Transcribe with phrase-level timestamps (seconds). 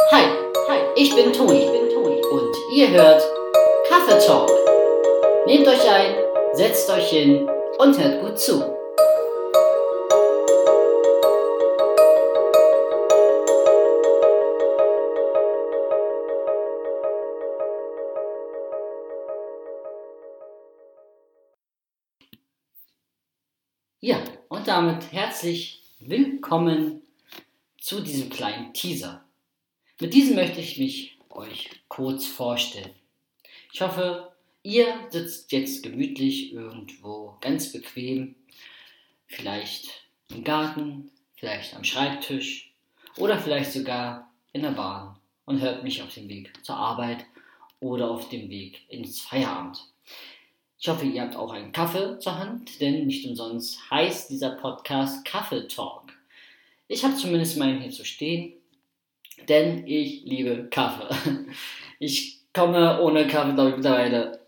[0.00, 0.24] Hi,
[0.68, 3.22] hi, ich bin Toni, ich bin Toni und ihr hört
[3.86, 4.48] Kaffee Talk.
[5.44, 6.14] Nehmt euch ein,
[6.54, 7.46] setzt euch hin
[7.78, 8.60] und hört gut zu.
[24.00, 24.16] Ja,
[24.48, 27.02] und damit herzlich willkommen
[27.78, 29.27] zu diesem kleinen Teaser.
[30.00, 32.94] Mit diesem möchte ich mich euch kurz vorstellen.
[33.72, 38.36] Ich hoffe, ihr sitzt jetzt gemütlich irgendwo ganz bequem,
[39.26, 39.88] vielleicht
[40.32, 42.72] im Garten, vielleicht am Schreibtisch
[43.16, 47.24] oder vielleicht sogar in der Bahn und hört mich auf dem Weg zur Arbeit
[47.80, 49.84] oder auf dem Weg ins Feierabend.
[50.78, 55.24] Ich hoffe, ihr habt auch einen Kaffee zur Hand, denn nicht umsonst heißt dieser Podcast
[55.24, 56.12] Kaffee Talk.
[56.86, 58.57] Ich habe zumindest meinen hier zu stehen,
[59.48, 61.08] denn ich liebe Kaffee.
[62.00, 64.38] Ich komme ohne Kaffee, glaube ich, mittlerweile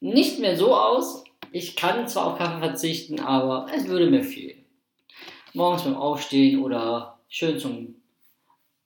[0.00, 1.24] nicht mehr so aus.
[1.50, 4.62] Ich kann zwar auf Kaffee verzichten, aber es würde mir fehlen.
[5.54, 7.94] Morgens beim Aufstehen oder schön zum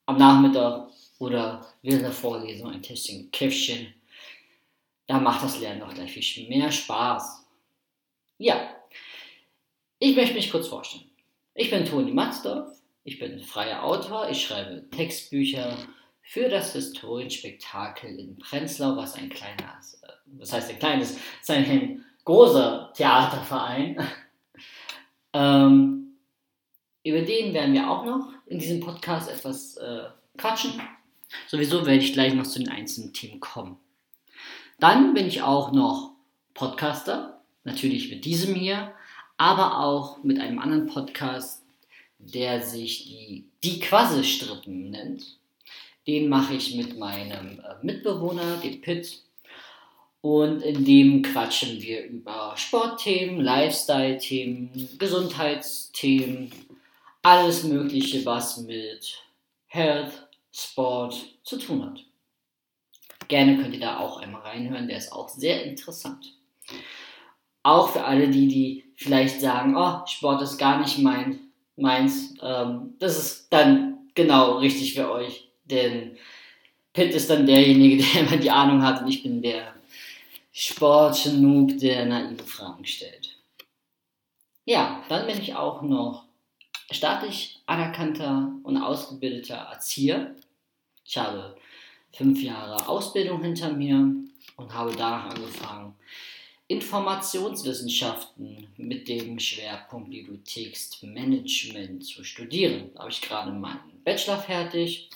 [0.05, 0.87] am Nachmittag
[1.19, 3.93] oder während der Vorlesung ein Tässchen Käffchen
[5.11, 7.45] da macht das Lernen noch gleich viel mehr Spaß.
[8.37, 8.77] Ja,
[9.99, 11.11] ich möchte mich kurz vorstellen.
[11.53, 15.75] Ich bin Toni Matzdorf, ich bin freier Autor, ich schreibe Textbücher
[16.21, 22.93] für das Historienspektakel in Prenzlau, was ein kleines, das heißt ein kleines, ist ein großer
[22.95, 23.97] Theaterverein.
[25.33, 26.17] ähm,
[27.03, 30.03] über den werden wir auch noch in diesem Podcast etwas äh,
[30.37, 30.79] quatschen.
[31.47, 33.77] Sowieso werde ich gleich noch zu den einzelnen Themen kommen.
[34.79, 36.13] Dann bin ich auch noch
[36.53, 38.93] Podcaster, natürlich mit diesem hier,
[39.37, 41.60] aber auch mit einem anderen Podcast,
[42.25, 45.37] der sich die, die Quasselstrippen nennt.
[46.07, 49.21] Den mache ich mit meinem äh, Mitbewohner, dem Pitt.
[50.21, 56.51] Und in dem quatschen wir über Sportthemen, Lifestyle-Themen, Gesundheitsthemen,
[57.23, 59.23] alles Mögliche, was mit
[59.67, 62.03] Health, Sport zu tun hat.
[63.27, 66.33] Gerne könnt ihr da auch einmal reinhören, der ist auch sehr interessant.
[67.63, 72.95] Auch für alle, die, die vielleicht sagen, oh, Sport ist gar nicht mein, meins, ähm,
[72.99, 76.17] das ist dann genau richtig für euch, denn
[76.93, 79.73] Pitt ist dann derjenige, der immer die Ahnung hat und ich bin der
[80.51, 83.37] Sportgenug, der naive Fragen stellt.
[84.65, 86.25] Ja, dann bin ich auch noch
[86.91, 90.35] staatlich anerkannter und ausgebildeter Erzieher.
[91.05, 91.55] Ich habe
[92.13, 94.13] fünf Jahre Ausbildung hinter mir
[94.57, 95.95] und habe danach angefangen,
[96.71, 102.91] Informationswissenschaften mit dem Schwerpunkt Bibliotheksmanagement zu studieren.
[102.93, 105.09] Da habe ich gerade meinen Bachelor fertig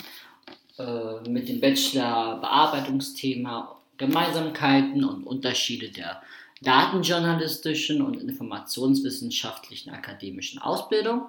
[0.78, 6.22] äh, mit dem Bachelor Bearbeitungsthema Gemeinsamkeiten und Unterschiede der
[6.62, 11.22] datenjournalistischen und informationswissenschaftlichen akademischen Ausbildung.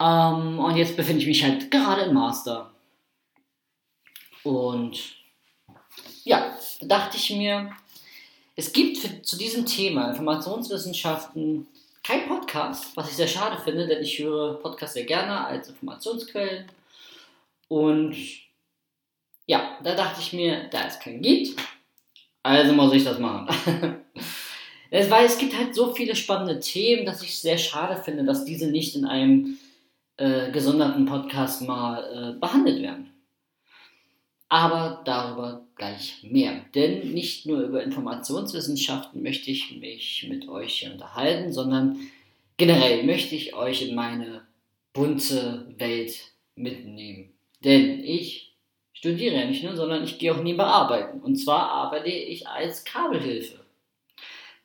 [0.00, 2.72] Ähm, und jetzt befinde ich mich halt gerade im Master
[4.42, 4.98] und
[6.24, 6.52] ja,
[6.82, 7.70] dachte ich mir,
[8.60, 11.66] es gibt für, zu diesem Thema Informationswissenschaften
[12.02, 16.66] kein Podcast, was ich sehr schade finde, denn ich höre Podcasts sehr gerne als Informationsquellen.
[17.68, 18.14] Und
[19.46, 21.58] ja, da dachte ich mir, da es keinen gibt,
[22.42, 23.48] also muss ich das machen.
[24.90, 28.44] Weil es gibt halt so viele spannende Themen, dass ich es sehr schade finde, dass
[28.44, 29.58] diese nicht in einem
[30.18, 33.10] äh, gesonderten Podcast mal äh, behandelt werden.
[34.50, 36.60] Aber darüber gleich mehr.
[36.74, 41.98] Denn nicht nur über Informationswissenschaften möchte ich mich mit euch hier unterhalten, sondern
[42.58, 44.42] generell möchte ich euch in meine
[44.92, 47.32] bunte Welt mitnehmen.
[47.64, 48.54] Denn ich
[48.92, 51.20] studiere ja nicht nur, sondern ich gehe auch nebenbei arbeiten.
[51.20, 53.60] Und zwar arbeite ich als Kabelhilfe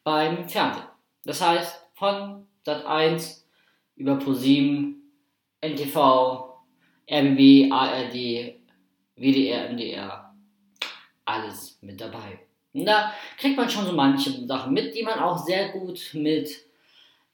[0.03, 0.85] beim Fernsehen.
[1.23, 3.43] Das heißt, von Sat1
[3.95, 5.01] über ProSieben,
[5.61, 5.95] NTV,
[7.09, 8.55] RBB, ARD,
[9.15, 10.24] WDR, MDR,
[11.25, 12.39] alles mit dabei.
[12.73, 16.49] Und da kriegt man schon so manche Sachen mit, die man auch sehr gut mit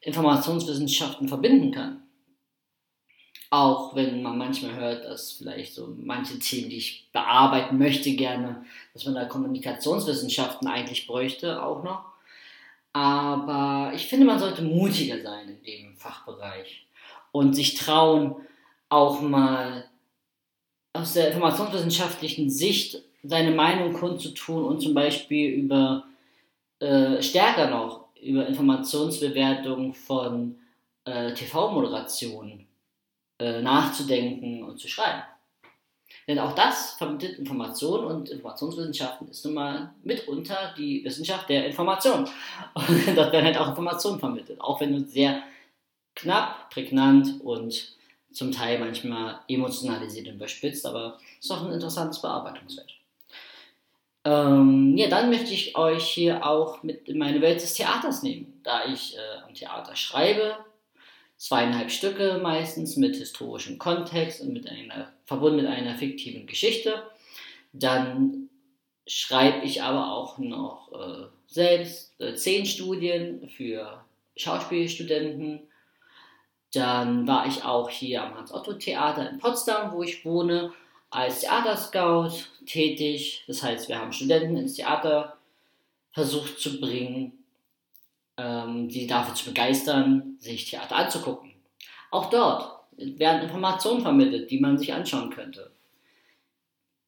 [0.02, 2.04] Informationswissenschaften verbinden kann.
[3.50, 8.66] Auch wenn man manchmal hört, dass vielleicht so manche Themen, die ich bearbeiten möchte gerne,
[8.94, 12.06] dass man da Kommunikationswissenschaften eigentlich bräuchte, auch noch.
[12.94, 16.86] Aber ich finde, man sollte mutiger sein in dem Fachbereich
[17.32, 18.36] und sich trauen,
[18.90, 19.90] auch mal
[20.94, 26.06] aus der informationswissenschaftlichen Sicht seine Meinung kundzutun und zum Beispiel über
[26.80, 30.56] äh, stärker noch über Informationsbewertung von
[31.06, 32.68] äh, TV-Moderationen
[33.40, 35.24] äh, nachzudenken und zu schreiben.
[36.28, 42.28] Denn auch das vermittelt Information und Informationswissenschaften ist nun mal mitunter die Wissenschaft der Information.
[42.76, 45.42] Und dort werden halt auch Informationen vermittelt, auch wenn es sehr
[46.16, 47.96] knapp, prägnant und
[48.32, 53.01] zum Teil manchmal emotionalisiert und überspitzt, aber es ist auch ein interessantes Bearbeitungsfeld.
[54.24, 58.62] Ähm, ja, dann möchte ich euch hier auch mit in meine Welt des Theaters nehmen,
[58.64, 60.58] da ich äh, am Theater schreibe,
[61.38, 67.02] zweieinhalb Stücke meistens mit historischem Kontext und mit einer, verbunden mit einer fiktiven Geschichte.
[67.74, 68.50] Dann
[69.08, 75.62] schreibe ich aber auch noch äh, selbst äh, zehn Studien für Schauspielstudenten.
[76.74, 80.72] Dann war ich auch hier am Hans-Otto-Theater in Potsdam, wo ich wohne,
[81.12, 82.32] als Theaterscout
[82.66, 83.44] tätig.
[83.48, 85.38] Das heißt, wir haben Studenten ins Theater
[86.12, 87.42] versucht zu bringen
[88.42, 91.52] ähm, die dafür zu begeistern, sich Theater anzugucken.
[92.10, 95.72] Auch dort werden Informationen vermittelt, die man sich anschauen könnte.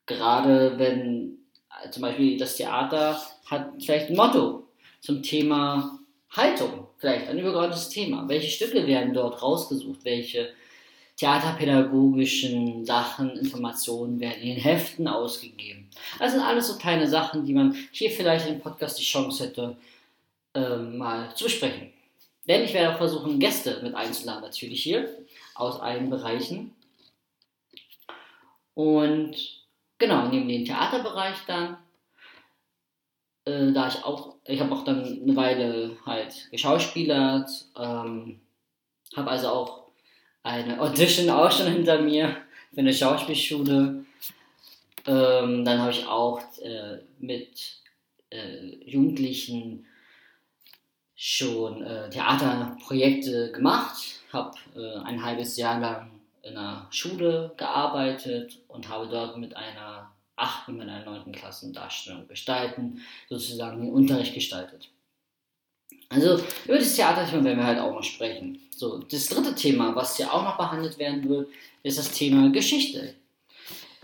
[0.06, 1.38] Gerade wenn
[1.84, 4.68] äh, zum Beispiel das Theater hat vielleicht ein Motto
[5.02, 8.28] zum Thema Haltung, vielleicht ein übergeordnetes Thema.
[8.28, 10.04] Welche Stücke werden dort rausgesucht?
[10.04, 10.54] Welche
[11.24, 15.90] theaterpädagogischen Sachen, Informationen werden in den Heften ausgegeben?
[16.20, 19.78] Das sind alles so kleine Sachen, die man hier vielleicht im Podcast die Chance hätte,
[20.54, 21.94] äh, mal zu besprechen.
[22.46, 25.18] Denn ich werde auch versuchen, Gäste mit einzuladen, natürlich hier,
[25.56, 26.76] aus allen Bereichen.
[28.74, 29.64] Und
[29.98, 31.78] genau, neben dem Theaterbereich dann,
[33.46, 38.42] äh, da ich auch, ich habe auch dann eine Weile halt geschauspielert, ähm,
[39.16, 39.83] habe also auch
[40.44, 42.38] eine Audition auch schon hinter mir
[42.74, 44.06] für eine Schauspielschule.
[45.06, 47.82] Ähm, dann habe ich auch äh, mit
[48.30, 49.86] äh, Jugendlichen
[51.16, 56.12] schon äh, Theaterprojekte gemacht, habe äh, ein halbes Jahr lang
[56.42, 63.02] in einer Schule gearbeitet und habe dort mit einer achten, mit einer neunten Klassendarstellung gestalten,
[63.30, 64.90] sozusagen den Unterricht gestaltet.
[66.10, 68.60] Also über das Theaterthema werden wir halt auch noch sprechen.
[68.76, 71.50] So, das dritte Thema, was hier auch noch behandelt werden wird,
[71.84, 73.16] ist das Thema Geschichte.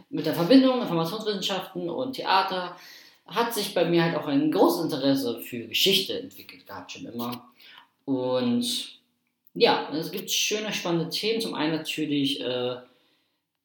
[0.09, 2.75] Mit der Verbindung Informationswissenschaften und Theater
[3.27, 7.49] hat sich bei mir halt auch ein großes Interesse für Geschichte entwickelt gehabt, schon immer.
[8.05, 8.99] Und
[9.53, 11.41] ja, es gibt schöne, spannende Themen.
[11.41, 12.77] Zum einen natürlich äh,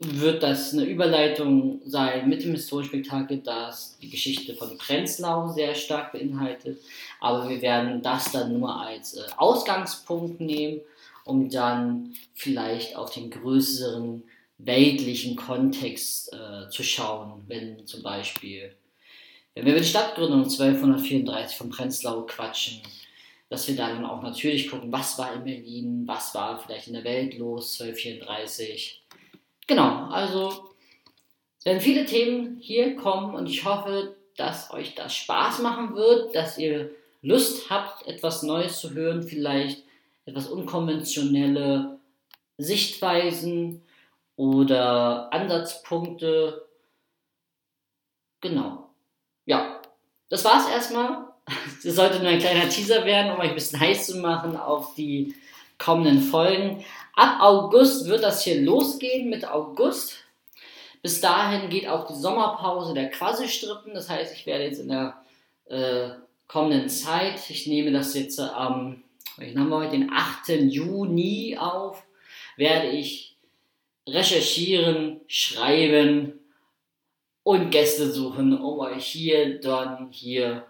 [0.01, 6.13] wird das eine Überleitung sein mit dem Historienspektakel, das die Geschichte von Prenzlau sehr stark
[6.13, 6.81] beinhaltet.
[7.21, 10.81] Aber wir werden das dann nur als äh, Ausgangspunkt nehmen,
[11.25, 14.25] um dann vielleicht auf den größeren
[14.59, 18.75] weltlichen Kontext äh, zu schauen, wenn zum Beispiel
[19.55, 22.83] wenn wir die Stadtgründung 1234 von Prenzlau quatschen,
[23.49, 27.05] dass wir dann auch natürlich gucken, was war in Berlin, was war vielleicht in der
[27.05, 29.04] Welt los 1234.
[29.67, 30.71] Genau, also
[31.65, 36.59] werden viele Themen hier kommen und ich hoffe, dass euch das Spaß machen wird, dass
[36.59, 36.91] ihr
[37.23, 39.83] Lust habt, etwas Neues zu hören, vielleicht
[40.27, 41.99] etwas unkonventionelle
[42.59, 43.83] Sichtweisen
[44.37, 46.67] oder Ansatzpunkte.
[48.41, 48.85] Genau
[49.47, 49.81] ja,
[50.29, 51.33] das war's erstmal.
[51.85, 54.95] Das sollte nur ein kleiner Teaser werden, um euch ein bisschen heiß zu machen auf
[54.95, 55.35] die
[55.79, 56.85] kommenden Folgen.
[57.15, 60.17] Ab August wird das hier losgehen mit August.
[61.03, 63.95] Bis dahin geht auch die Sommerpause der Quasi-Strippen.
[63.95, 65.23] Das heißt, ich werde jetzt in der
[65.67, 66.11] äh,
[66.49, 69.03] kommenden Zeit, ich nehme das jetzt am,
[69.37, 70.49] welchen haben wir heute, den 8.
[70.73, 72.03] Juni auf,
[72.57, 73.37] werde ich
[74.07, 76.41] recherchieren, schreiben,
[77.45, 80.67] und Gäste suchen, um euch hier, dann hier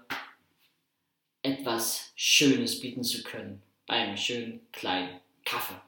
[1.40, 3.62] etwas Schönes bieten zu können.
[3.86, 5.80] Beim schönen kleinen Kaffee.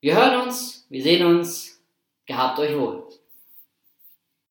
[0.00, 1.82] Wir hören uns, wir sehen uns.
[2.24, 3.08] Gehabt euch wohl.